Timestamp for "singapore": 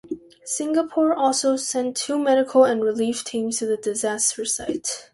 0.45-1.13